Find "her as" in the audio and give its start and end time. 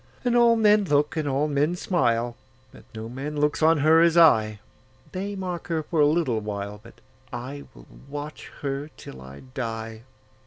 3.85-4.17